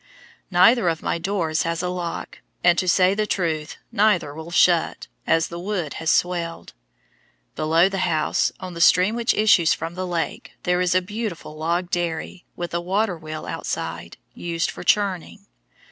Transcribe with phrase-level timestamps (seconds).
[0.49, 5.05] Neither of my doors has a lock, and, to say the truth, neither will shut,
[5.27, 6.73] as the wood has swelled.
[7.55, 11.55] Below the house, on the stream which issues from the lake, there is a beautiful
[11.55, 15.45] log dairy, with a water wheel outside, used for churning.